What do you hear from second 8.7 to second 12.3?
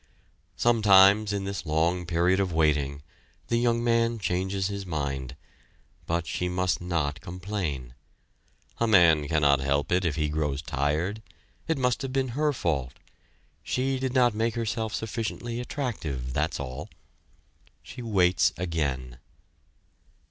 A man cannot help it if he grows tired. It must have been